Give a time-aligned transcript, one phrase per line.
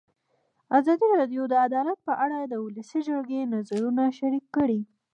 [0.77, 4.81] ازادي راډیو د عدالت په اړه د ولسي جرګې نظرونه شریک کړي.